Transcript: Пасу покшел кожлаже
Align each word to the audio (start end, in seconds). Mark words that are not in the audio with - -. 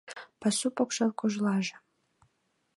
Пасу 0.41 0.67
покшел 0.77 1.09
кожлаже 1.19 1.75